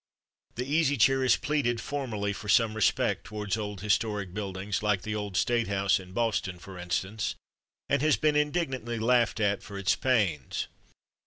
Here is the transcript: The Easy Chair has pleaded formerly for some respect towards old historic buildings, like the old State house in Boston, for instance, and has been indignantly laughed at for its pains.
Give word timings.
The 0.55 0.65
Easy 0.65 0.97
Chair 0.97 1.21
has 1.21 1.35
pleaded 1.35 1.79
formerly 1.79 2.33
for 2.33 2.49
some 2.49 2.73
respect 2.73 3.23
towards 3.25 3.55
old 3.55 3.81
historic 3.81 4.33
buildings, 4.33 4.81
like 4.81 5.03
the 5.03 5.13
old 5.13 5.37
State 5.37 5.67
house 5.67 5.99
in 5.99 6.11
Boston, 6.11 6.57
for 6.57 6.79
instance, 6.79 7.35
and 7.87 8.01
has 8.01 8.17
been 8.17 8.35
indignantly 8.35 8.97
laughed 8.97 9.39
at 9.39 9.61
for 9.61 9.77
its 9.77 9.95
pains. 9.95 10.69